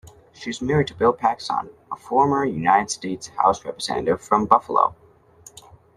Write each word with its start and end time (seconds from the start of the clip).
She 0.33 0.49
is 0.49 0.63
married 0.63 0.87
to 0.87 0.95
Bill 0.95 1.13
Paxon, 1.13 1.69
a 1.91 1.95
former 1.95 2.43
United 2.43 2.89
States 2.89 3.27
House 3.37 3.63
Representative 3.63 4.19
from 4.19 4.47
Buffalo. 4.47 4.95